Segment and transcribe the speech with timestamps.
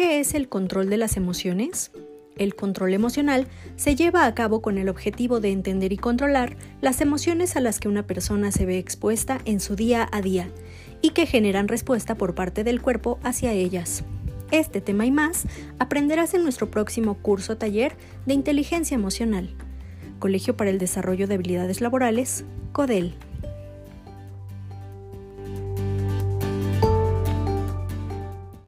[0.00, 1.92] ¿Qué es el control de las emociones?
[2.38, 3.46] El control emocional
[3.76, 7.80] se lleva a cabo con el objetivo de entender y controlar las emociones a las
[7.80, 10.48] que una persona se ve expuesta en su día a día
[11.02, 14.02] y que generan respuesta por parte del cuerpo hacia ellas.
[14.50, 15.44] Este tema y más
[15.78, 17.94] aprenderás en nuestro próximo curso taller
[18.24, 19.54] de inteligencia emocional.
[20.18, 23.16] Colegio para el Desarrollo de Habilidades Laborales, CODEL.